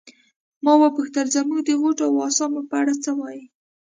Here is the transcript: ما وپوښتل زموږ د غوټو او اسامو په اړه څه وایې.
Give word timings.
ما 0.63 0.73
وپوښتل 0.81 1.27
زموږ 1.35 1.59
د 1.65 1.69
غوټو 1.81 2.03
او 2.09 2.15
اسامو 2.29 2.61
په 2.69 2.75
اړه 2.81 2.93
څه 3.03 3.11
وایې. 3.19 3.43